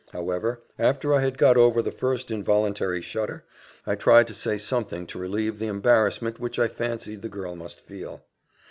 [0.13, 3.43] However, after I had got over the first involuntary shudder,
[3.85, 7.81] I tried to say something to relieve the embarrassment which I fancied the girl must
[7.81, 8.23] feel.